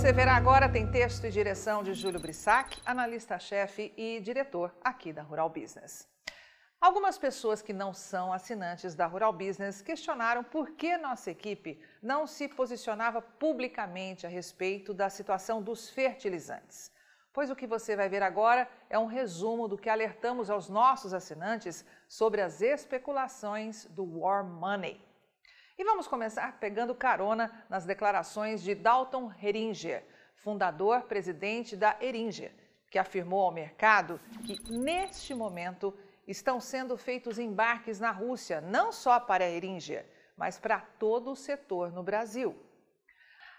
você 0.00 0.12
verá 0.12 0.36
agora 0.36 0.68
tem 0.68 0.86
texto 0.86 1.24
e 1.24 1.30
direção 1.30 1.82
de 1.82 1.94
Júlio 1.94 2.20
Brissac, 2.20 2.80
analista-chefe 2.86 3.92
e 3.96 4.20
diretor 4.20 4.72
aqui 4.82 5.12
da 5.12 5.20
Rural 5.20 5.50
Business. 5.50 6.08
Algumas 6.80 7.18
pessoas 7.18 7.60
que 7.60 7.72
não 7.72 7.92
são 7.92 8.32
assinantes 8.32 8.94
da 8.94 9.06
Rural 9.06 9.32
Business 9.32 9.82
questionaram 9.82 10.44
por 10.44 10.70
que 10.70 10.96
nossa 10.96 11.28
equipe 11.28 11.82
não 12.00 12.24
se 12.24 12.46
posicionava 12.46 13.20
publicamente 13.20 14.24
a 14.24 14.30
respeito 14.30 14.94
da 14.94 15.10
situação 15.10 15.60
dos 15.60 15.90
fertilizantes. 15.90 16.92
Pois 17.32 17.50
o 17.50 17.56
que 17.56 17.66
você 17.66 17.96
vai 17.96 18.08
ver 18.08 18.22
agora 18.22 18.68
é 18.88 18.96
um 18.96 19.06
resumo 19.06 19.66
do 19.66 19.76
que 19.76 19.90
alertamos 19.90 20.50
aos 20.50 20.68
nossos 20.68 21.12
assinantes 21.12 21.84
sobre 22.08 22.40
as 22.40 22.62
especulações 22.62 23.86
do 23.86 24.20
War 24.20 24.44
Money. 24.44 25.09
E 25.80 25.82
vamos 25.82 26.06
começar 26.06 26.58
pegando 26.60 26.94
carona 26.94 27.50
nas 27.66 27.86
declarações 27.86 28.62
de 28.62 28.74
Dalton 28.74 29.32
Heringer, 29.42 30.04
fundador 30.34 31.04
presidente 31.04 31.74
da 31.74 31.96
Heringer, 31.98 32.52
que 32.90 32.98
afirmou 32.98 33.40
ao 33.40 33.50
mercado 33.50 34.20
que, 34.44 34.62
neste 34.70 35.32
momento, 35.32 35.96
estão 36.28 36.60
sendo 36.60 36.98
feitos 36.98 37.38
embarques 37.38 37.98
na 37.98 38.10
Rússia, 38.10 38.60
não 38.60 38.92
só 38.92 39.18
para 39.18 39.42
a 39.42 39.48
Heringer, 39.48 40.04
mas 40.36 40.58
para 40.58 40.80
todo 40.80 41.30
o 41.30 41.34
setor 41.34 41.90
no 41.90 42.02
Brasil. 42.02 42.54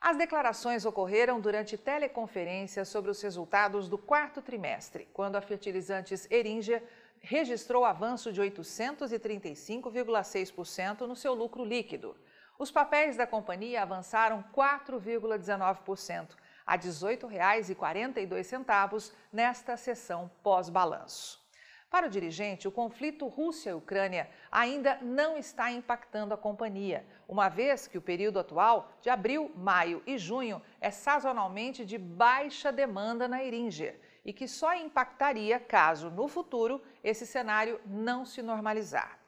As 0.00 0.16
declarações 0.16 0.86
ocorreram 0.86 1.38
durante 1.38 1.76
teleconferência 1.76 2.86
sobre 2.86 3.10
os 3.10 3.20
resultados 3.20 3.90
do 3.90 3.98
quarto 3.98 4.40
trimestre, 4.40 5.06
quando 5.12 5.36
a 5.36 5.42
Fertilizantes 5.42 6.26
Heringer 6.30 6.82
registrou 7.20 7.84
avanço 7.84 8.32
de 8.32 8.40
835,6% 8.40 11.00
no 11.02 11.16
seu 11.16 11.34
lucro 11.34 11.64
líquido. 11.64 12.16
Os 12.58 12.70
papéis 12.70 13.16
da 13.16 13.26
companhia 13.26 13.82
avançaram 13.82 14.42
4,19% 14.54 16.28
a 16.66 16.72
R$ 16.72 16.78
18,42 16.78 19.12
nesta 19.32 19.76
sessão 19.76 20.28
pós-balanço. 20.42 21.46
Para 21.88 22.08
o 22.08 22.10
dirigente, 22.10 22.66
o 22.66 22.72
conflito 22.72 23.28
Rússia-Ucrânia 23.28 24.28
ainda 24.50 24.98
não 25.00 25.38
está 25.38 25.70
impactando 25.70 26.34
a 26.34 26.36
companhia, 26.36 27.06
uma 27.28 27.48
vez 27.48 27.86
que 27.86 27.96
o 27.96 28.02
período 28.02 28.40
atual, 28.40 28.90
de 29.00 29.08
abril, 29.08 29.52
maio 29.54 30.02
e 30.06 30.18
junho, 30.18 30.60
é 30.80 30.90
sazonalmente 30.90 31.84
de 31.84 31.96
baixa 31.96 32.72
demanda 32.72 33.28
na 33.28 33.44
Eringer 33.44 34.00
e 34.26 34.32
que 34.32 34.48
só 34.48 34.74
impactaria 34.74 35.60
caso, 35.60 36.10
no 36.10 36.26
futuro, 36.26 36.82
esse 37.02 37.24
cenário 37.24 37.80
não 37.86 38.26
se 38.26 38.42
normalizar. 38.42 39.20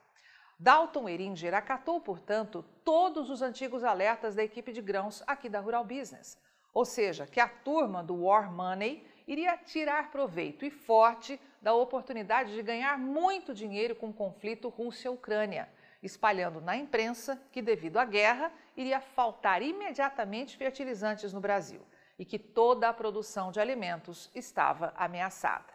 Dalton 0.59 1.09
Eringer 1.09 1.55
acatou, 1.55 2.01
portanto, 2.01 2.65
todos 2.85 3.31
os 3.31 3.41
antigos 3.41 3.85
alertas 3.85 4.35
da 4.35 4.43
equipe 4.43 4.73
de 4.73 4.83
grãos 4.83 5.23
aqui 5.25 5.49
da 5.49 5.61
Rural 5.61 5.85
Business, 5.85 6.37
ou 6.75 6.85
seja, 6.85 7.29
que 7.29 7.39
a 7.39 7.49
turma 7.49 8.03
do 8.03 8.25
War 8.25 8.53
Money 8.53 9.07
iria 9.25 9.57
tirar 9.57 10.11
proveito 10.11 10.65
e 10.65 10.71
forte 10.71 11.41
da 11.63 11.73
oportunidade 11.73 12.53
de 12.53 12.63
ganhar 12.63 12.99
muito 12.99 13.55
dinheiro 13.55 13.95
com 13.95 14.09
o 14.09 14.13
conflito 14.13 14.69
Rússia-Ucrânia, 14.69 15.69
espalhando 16.03 16.61
na 16.61 16.77
imprensa 16.77 17.41
que, 17.53 17.63
devido 17.63 17.99
à 17.99 18.05
guerra, 18.05 18.51
iria 18.77 19.01
faltar 19.01 19.63
imediatamente 19.63 20.57
fertilizantes 20.57 21.33
no 21.33 21.41
Brasil 21.41 21.87
e 22.19 22.25
que 22.25 22.39
toda 22.39 22.89
a 22.89 22.93
produção 22.93 23.53
de 23.53 23.61
alimentos 23.61 24.31
estava 24.35 24.93
ameaçada. 24.97 25.73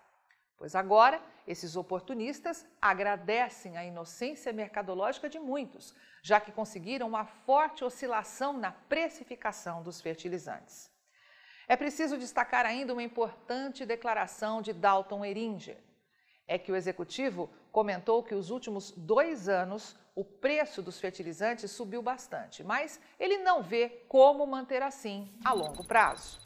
Pois 0.57 0.75
agora, 0.75 1.21
esses 1.47 1.75
oportunistas 1.75 2.65
agradecem 2.81 3.77
a 3.77 3.83
inocência 3.83 4.53
mercadológica 4.53 5.29
de 5.29 5.39
muitos, 5.39 5.93
já 6.21 6.39
que 6.39 6.51
conseguiram 6.51 7.07
uma 7.07 7.25
forte 7.25 7.83
oscilação 7.83 8.53
na 8.53 8.71
precificação 8.71 9.83
dos 9.83 9.99
fertilizantes. 9.99 10.89
É 11.67 11.75
preciso 11.75 12.17
destacar 12.17 12.65
ainda 12.65 12.93
uma 12.93 13.03
importante 13.03 13.85
declaração 13.85 14.61
de 14.61 14.73
Dalton 14.73 15.23
Eringer. 15.23 15.81
É 16.47 16.57
que 16.57 16.71
o 16.71 16.75
executivo 16.75 17.49
comentou 17.71 18.21
que 18.21 18.35
os 18.35 18.49
últimos 18.49 18.91
dois 18.91 19.47
anos 19.47 19.97
o 20.15 20.23
preço 20.23 20.81
dos 20.81 20.99
fertilizantes 20.99 21.71
subiu 21.71 22.01
bastante, 22.01 22.63
mas 22.63 22.99
ele 23.19 23.37
não 23.39 23.63
vê 23.63 23.89
como 24.07 24.45
manter 24.45 24.81
assim 24.81 25.31
a 25.43 25.53
longo 25.53 25.85
prazo. 25.87 26.39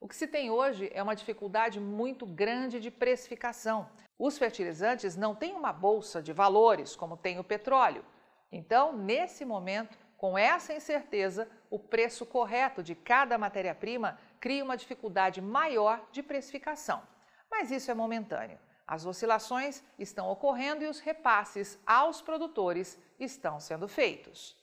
O 0.00 0.08
que 0.08 0.16
se 0.16 0.26
tem 0.26 0.50
hoje 0.50 0.90
é 0.92 1.02
uma 1.02 1.16
dificuldade 1.16 1.80
muito 1.80 2.26
grande 2.26 2.80
de 2.80 2.90
precificação. 2.90 3.88
Os 4.18 4.36
fertilizantes 4.36 5.16
não 5.16 5.34
têm 5.34 5.54
uma 5.54 5.72
bolsa 5.72 6.22
de 6.22 6.32
valores 6.32 6.96
como 6.96 7.16
tem 7.16 7.38
o 7.38 7.44
petróleo. 7.44 8.04
Então, 8.50 8.96
nesse 8.96 9.44
momento, 9.44 9.96
com 10.16 10.36
essa 10.36 10.74
incerteza, 10.74 11.48
o 11.70 11.78
preço 11.78 12.26
correto 12.26 12.82
de 12.82 12.94
cada 12.94 13.38
matéria-prima 13.38 14.18
cria 14.40 14.64
uma 14.64 14.76
dificuldade 14.76 15.40
maior 15.40 16.06
de 16.10 16.22
precificação. 16.22 17.02
Mas 17.50 17.70
isso 17.70 17.90
é 17.90 17.94
momentâneo. 17.94 18.58
As 18.86 19.04
oscilações 19.04 19.82
estão 19.98 20.30
ocorrendo 20.30 20.84
e 20.84 20.86
os 20.86 21.00
repasses 21.00 21.78
aos 21.84 22.22
produtores 22.22 22.96
estão 23.18 23.58
sendo 23.58 23.88
feitos. 23.88 24.56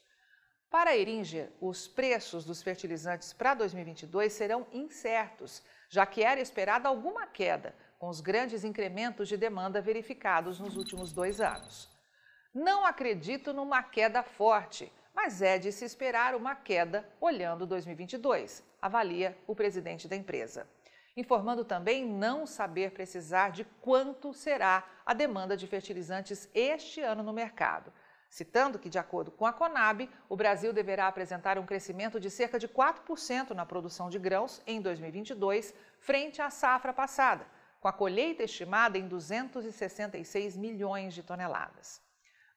Para 0.70 0.96
Eringer, 0.96 1.52
os 1.60 1.86
preços 1.86 2.44
dos 2.44 2.62
fertilizantes 2.62 3.32
para 3.34 3.54
2022 3.54 4.32
serão 4.32 4.66
incertos, 4.72 5.62
já 5.90 6.06
que 6.06 6.22
era 6.22 6.40
esperada 6.40 6.88
alguma 6.88 7.26
queda, 7.26 7.74
com 7.98 8.08
os 8.08 8.20
grandes 8.20 8.64
incrementos 8.64 9.28
de 9.28 9.36
demanda 9.36 9.80
verificados 9.80 10.58
nos 10.58 10.76
últimos 10.76 11.12
dois 11.12 11.40
anos. 11.40 11.88
Não 12.52 12.84
acredito 12.84 13.52
numa 13.52 13.82
queda 13.82 14.22
forte, 14.22 14.90
mas 15.14 15.42
é 15.42 15.58
de 15.58 15.70
se 15.70 15.84
esperar 15.84 16.34
uma 16.34 16.54
queda 16.54 17.08
olhando 17.20 17.66
2022, 17.66 18.64
avalia 18.80 19.36
o 19.46 19.54
presidente 19.54 20.08
da 20.08 20.16
empresa 20.16 20.66
informando 21.16 21.64
também 21.64 22.04
não 22.04 22.46
saber 22.46 22.92
precisar 22.92 23.50
de 23.50 23.64
quanto 23.80 24.32
será 24.32 24.84
a 25.06 25.14
demanda 25.14 25.56
de 25.56 25.66
fertilizantes 25.66 26.48
este 26.54 27.00
ano 27.00 27.22
no 27.22 27.32
mercado. 27.32 27.92
Citando 28.28 28.80
que, 28.80 28.88
de 28.88 28.98
acordo 28.98 29.30
com 29.30 29.46
a 29.46 29.52
Conab, 29.52 30.10
o 30.28 30.36
Brasil 30.36 30.72
deverá 30.72 31.06
apresentar 31.06 31.56
um 31.56 31.64
crescimento 31.64 32.18
de 32.18 32.28
cerca 32.28 32.58
de 32.58 32.66
4% 32.66 33.50
na 33.50 33.64
produção 33.64 34.10
de 34.10 34.18
grãos 34.18 34.60
em 34.66 34.80
2022, 34.80 35.72
frente 36.00 36.42
à 36.42 36.50
safra 36.50 36.92
passada, 36.92 37.46
com 37.80 37.86
a 37.86 37.92
colheita 37.92 38.42
estimada 38.42 38.98
em 38.98 39.06
266 39.06 40.56
milhões 40.56 41.14
de 41.14 41.22
toneladas. 41.22 42.02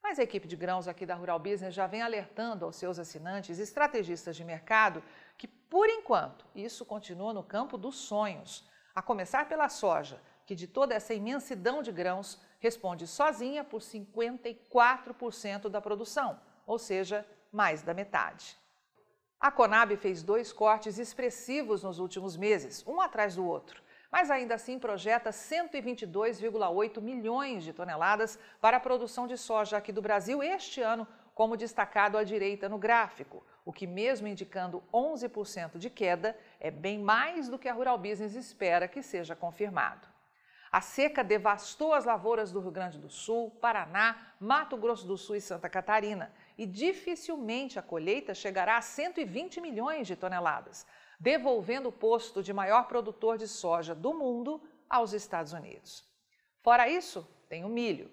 Mas 0.09 0.19
a 0.19 0.23
equipe 0.23 0.47
de 0.47 0.55
grãos 0.55 0.87
aqui 0.87 1.05
da 1.05 1.15
Rural 1.15 1.37
Business 1.37 1.75
já 1.75 1.85
vem 1.85 2.01
alertando 2.01 2.63
aos 2.63 2.77
seus 2.77 2.97
assinantes 2.97 3.59
e 3.59 3.61
estrategistas 3.61 4.37
de 4.37 4.45
mercado 4.45 5.03
que, 5.37 5.49
por 5.49 5.89
enquanto, 5.89 6.45
isso 6.55 6.85
continua 6.85 7.33
no 7.33 7.43
campo 7.43 7.77
dos 7.77 7.97
sonhos, 7.97 8.65
a 8.95 9.01
começar 9.01 9.49
pela 9.49 9.67
soja, 9.67 10.21
que 10.45 10.55
de 10.55 10.65
toda 10.65 10.95
essa 10.95 11.13
imensidão 11.13 11.83
de 11.83 11.91
grãos 11.91 12.39
responde 12.57 13.05
sozinha 13.05 13.65
por 13.65 13.81
54% 13.81 15.67
da 15.67 15.81
produção, 15.81 16.39
ou 16.65 16.79
seja, 16.79 17.27
mais 17.51 17.81
da 17.81 17.93
metade. 17.93 18.57
A 19.37 19.51
Conab 19.51 19.97
fez 19.97 20.23
dois 20.23 20.53
cortes 20.53 20.97
expressivos 20.97 21.83
nos 21.83 21.99
últimos 21.99 22.37
meses, 22.37 22.81
um 22.87 23.01
atrás 23.01 23.35
do 23.35 23.45
outro, 23.45 23.83
mas 24.11 24.31
ainda 24.31 24.55
assim 24.55 24.79
projeta 24.79 25.29
122,8 25.29 27.01
milhões 27.01 27.63
de 27.63 27.73
toneladas 27.73 28.39
para 28.61 28.77
a 28.77 28.79
produção 28.79 29.27
de 29.27 29.37
soja 29.37 29.77
aqui 29.77 29.91
do 29.91 30.01
Brasil 30.01 30.41
este 30.41 30.81
ano, 30.81 31.07
como 31.33 31.55
destacado 31.55 32.17
à 32.17 32.23
direita 32.23 32.67
no 32.67 32.79
gráfico, 32.79 33.45
o 33.63 33.71
que, 33.71 33.85
mesmo 33.85 34.27
indicando 34.27 34.83
11% 34.91 35.77
de 35.77 35.89
queda, 35.89 36.35
é 36.59 36.71
bem 36.71 36.97
mais 36.97 37.47
do 37.47 37.59
que 37.59 37.69
a 37.69 37.73
Rural 37.73 37.97
Business 37.97 38.33
espera 38.33 38.87
que 38.87 39.03
seja 39.03 39.35
confirmado. 39.35 40.07
A 40.71 40.81
seca 40.81 41.23
devastou 41.23 41.93
as 41.93 42.05
lavouras 42.05 42.51
do 42.51 42.59
Rio 42.59 42.71
Grande 42.71 42.97
do 42.97 43.09
Sul, 43.09 43.51
Paraná, 43.61 44.33
Mato 44.39 44.75
Grosso 44.75 45.07
do 45.07 45.17
Sul 45.17 45.35
e 45.35 45.41
Santa 45.41 45.69
Catarina, 45.69 46.31
e 46.57 46.65
dificilmente 46.65 47.77
a 47.77 47.81
colheita 47.81 48.33
chegará 48.33 48.77
a 48.77 48.81
120 48.81 49.61
milhões 49.61 50.07
de 50.07 50.15
toneladas, 50.15 50.85
devolvendo 51.19 51.89
o 51.89 51.91
posto 51.91 52.43
de 52.43 52.53
maior 52.53 52.87
produtor 52.87 53.37
de 53.37 53.47
soja 53.47 53.95
do 53.95 54.13
mundo 54.13 54.61
aos 54.89 55.13
Estados 55.13 55.53
Unidos. 55.53 56.05
Fora 56.61 56.87
isso, 56.87 57.27
tem 57.49 57.63
o 57.65 57.69
milho. 57.69 58.11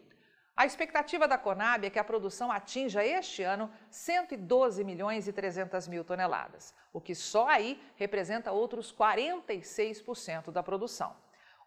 A 0.56 0.64
expectativa 0.64 1.26
da 1.26 1.36
Conab 1.36 1.84
é 1.84 1.90
que 1.90 1.98
a 1.98 2.04
produção 2.04 2.52
atinja 2.52 3.04
este 3.04 3.42
ano 3.42 3.68
112 3.90 4.84
milhões 4.84 5.26
e 5.26 5.32
300 5.32 5.88
mil 5.88 6.04
toneladas, 6.04 6.72
o 6.92 7.00
que 7.00 7.12
só 7.14 7.48
aí 7.48 7.82
representa 7.96 8.52
outros 8.52 8.92
46% 8.92 10.52
da 10.52 10.62
produção. 10.62 11.16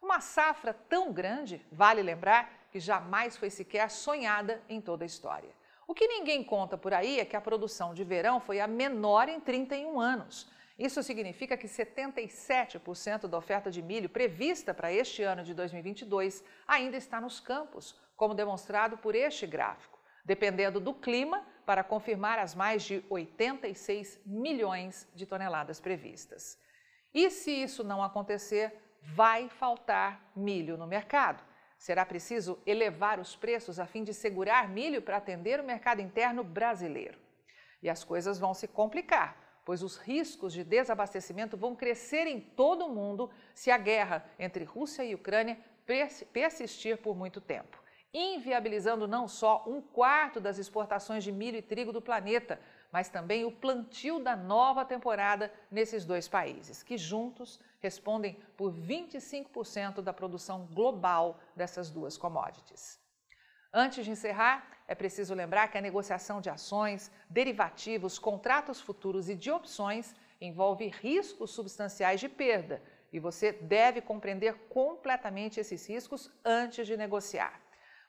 Uma 0.00 0.20
safra 0.20 0.72
tão 0.72 1.12
grande, 1.12 1.66
vale 1.70 2.02
lembrar, 2.02 2.50
que 2.70 2.80
jamais 2.80 3.36
foi 3.36 3.50
sequer 3.50 3.90
sonhada 3.90 4.62
em 4.70 4.80
toda 4.80 5.04
a 5.04 5.06
história. 5.06 5.50
O 5.86 5.94
que 5.94 6.06
ninguém 6.06 6.42
conta 6.42 6.78
por 6.78 6.94
aí 6.94 7.20
é 7.20 7.24
que 7.24 7.36
a 7.36 7.40
produção 7.40 7.92
de 7.92 8.04
verão 8.04 8.40
foi 8.40 8.60
a 8.60 8.66
menor 8.66 9.28
em 9.28 9.38
31 9.38 10.00
anos. 10.00 10.50
Isso 10.78 11.02
significa 11.02 11.56
que 11.56 11.66
77% 11.66 13.26
da 13.26 13.36
oferta 13.36 13.68
de 13.68 13.82
milho 13.82 14.08
prevista 14.08 14.72
para 14.72 14.92
este 14.92 15.24
ano 15.24 15.42
de 15.42 15.52
2022 15.52 16.44
ainda 16.68 16.96
está 16.96 17.20
nos 17.20 17.40
campos, 17.40 17.98
como 18.16 18.32
demonstrado 18.32 18.96
por 18.96 19.16
este 19.16 19.44
gráfico, 19.44 19.98
dependendo 20.24 20.78
do 20.78 20.94
clima 20.94 21.44
para 21.66 21.82
confirmar 21.82 22.38
as 22.38 22.54
mais 22.54 22.84
de 22.84 23.04
86 23.10 24.20
milhões 24.24 25.08
de 25.14 25.26
toneladas 25.26 25.80
previstas. 25.80 26.56
E 27.12 27.28
se 27.28 27.50
isso 27.50 27.82
não 27.82 28.00
acontecer, 28.00 28.72
vai 29.02 29.48
faltar 29.48 30.30
milho 30.36 30.76
no 30.76 30.86
mercado. 30.86 31.42
Será 31.76 32.06
preciso 32.06 32.60
elevar 32.64 33.18
os 33.18 33.34
preços 33.34 33.80
a 33.80 33.86
fim 33.86 34.04
de 34.04 34.14
segurar 34.14 34.68
milho 34.68 35.02
para 35.02 35.16
atender 35.16 35.58
o 35.60 35.64
mercado 35.64 36.00
interno 36.00 36.44
brasileiro. 36.44 37.18
E 37.82 37.88
as 37.88 38.04
coisas 38.04 38.38
vão 38.38 38.54
se 38.54 38.66
complicar, 38.68 39.47
pois 39.68 39.82
os 39.82 39.98
riscos 39.98 40.54
de 40.54 40.64
desabastecimento 40.64 41.54
vão 41.54 41.76
crescer 41.76 42.26
em 42.26 42.40
todo 42.40 42.86
o 42.86 42.88
mundo 42.88 43.28
se 43.54 43.70
a 43.70 43.76
guerra 43.76 44.24
entre 44.38 44.64
Rússia 44.64 45.04
e 45.04 45.14
Ucrânia 45.14 45.58
persistir 46.32 46.96
por 46.96 47.14
muito 47.14 47.38
tempo, 47.38 47.78
inviabilizando 48.10 49.06
não 49.06 49.28
só 49.28 49.62
um 49.66 49.82
quarto 49.82 50.40
das 50.40 50.56
exportações 50.56 51.22
de 51.22 51.30
milho 51.30 51.58
e 51.58 51.60
trigo 51.60 51.92
do 51.92 52.00
planeta, 52.00 52.58
mas 52.90 53.10
também 53.10 53.44
o 53.44 53.52
plantio 53.52 54.18
da 54.18 54.34
nova 54.34 54.86
temporada 54.86 55.52
nesses 55.70 56.02
dois 56.02 56.26
países, 56.26 56.82
que 56.82 56.96
juntos 56.96 57.60
respondem 57.78 58.38
por 58.56 58.72
25% 58.72 60.00
da 60.00 60.14
produção 60.14 60.66
global 60.72 61.38
dessas 61.54 61.90
duas 61.90 62.16
commodities. 62.16 62.98
Antes 63.72 64.04
de 64.04 64.10
encerrar, 64.10 64.66
é 64.86 64.94
preciso 64.94 65.34
lembrar 65.34 65.68
que 65.68 65.76
a 65.76 65.82
negociação 65.82 66.40
de 66.40 66.48
ações, 66.48 67.10
derivativos, 67.28 68.18
contratos 68.18 68.80
futuros 68.80 69.28
e 69.28 69.34
de 69.34 69.50
opções 69.50 70.14
envolve 70.40 70.88
riscos 70.88 71.50
substanciais 71.50 72.20
de 72.20 72.28
perda 72.28 72.82
e 73.12 73.18
você 73.18 73.52
deve 73.52 74.00
compreender 74.00 74.54
completamente 74.68 75.60
esses 75.60 75.86
riscos 75.86 76.30
antes 76.44 76.86
de 76.86 76.96
negociar. 76.96 77.60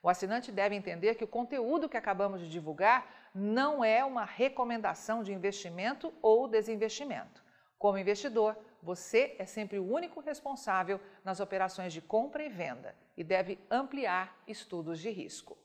O 0.02 0.08
assinante 0.08 0.50
deve 0.50 0.74
entender 0.74 1.14
que 1.14 1.24
o 1.24 1.28
conteúdo 1.28 1.88
que 1.88 1.96
acabamos 1.96 2.40
de 2.40 2.48
divulgar 2.48 3.30
não 3.34 3.84
é 3.84 4.02
uma 4.02 4.24
recomendação 4.24 5.22
de 5.22 5.32
investimento 5.32 6.12
ou 6.22 6.48
desinvestimento. 6.48 7.44
Como 7.78 7.98
investidor, 7.98 8.56
você 8.82 9.36
é 9.38 9.44
sempre 9.44 9.78
o 9.78 9.92
único 9.92 10.20
responsável 10.20 11.00
nas 11.24 11.40
operações 11.40 11.92
de 11.92 12.00
compra 12.00 12.44
e 12.44 12.48
venda 12.48 12.94
e 13.16 13.22
deve 13.22 13.58
ampliar 13.70 14.36
estudos 14.46 14.98
de 14.98 15.10
risco. 15.10 15.56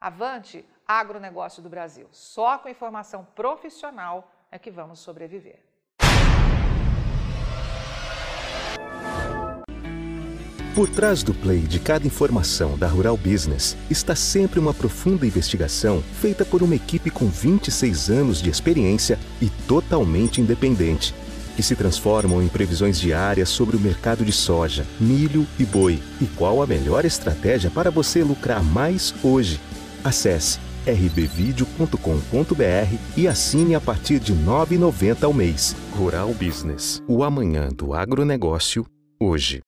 Avante, 0.00 0.64
agronegócio 0.86 1.62
do 1.62 1.68
Brasil. 1.68 2.08
Só 2.10 2.58
com 2.58 2.68
informação 2.68 3.24
profissional 3.24 4.30
é 4.50 4.58
que 4.58 4.70
vamos 4.70 4.98
sobreviver. 4.98 5.72
Por 10.74 10.88
trás 10.88 11.22
do 11.22 11.34
play 11.34 11.60
de 11.60 11.78
cada 11.78 12.06
informação 12.06 12.78
da 12.78 12.88
Rural 12.88 13.14
Business 13.14 13.76
está 13.90 14.16
sempre 14.16 14.58
uma 14.58 14.72
profunda 14.72 15.26
investigação 15.26 16.00
feita 16.00 16.46
por 16.46 16.62
uma 16.62 16.74
equipe 16.74 17.10
com 17.10 17.26
26 17.26 18.08
anos 18.08 18.40
de 18.40 18.48
experiência 18.48 19.18
e 19.38 19.50
totalmente 19.68 20.40
independente, 20.40 21.14
que 21.54 21.62
se 21.62 21.76
transformam 21.76 22.42
em 22.42 22.48
previsões 22.48 22.98
diárias 22.98 23.48
sobre 23.48 23.76
o 23.76 23.80
mercado 23.80 24.24
de 24.24 24.32
soja, 24.32 24.86
milho 25.00 25.46
e 25.58 25.64
boi 25.64 26.02
e 26.20 26.26
qual 26.26 26.62
a 26.62 26.66
melhor 26.66 27.04
estratégia 27.04 27.70
para 27.70 27.90
você 27.90 28.22
lucrar 28.22 28.62
mais 28.62 29.14
hoje. 29.22 29.60
Acesse 30.04 30.58
rbvideo.com.br 30.86 31.96
e 33.16 33.28
assine 33.28 33.74
a 33.74 33.80
partir 33.80 34.18
de 34.18 34.32
R$ 34.32 34.44
9,90 34.44 35.24
ao 35.24 35.32
mês. 35.32 35.76
Rural 35.96 36.34
Business, 36.34 37.02
o 37.06 37.22
amanhã 37.22 37.68
do 37.68 37.94
agronegócio, 37.94 38.84
hoje. 39.20 39.60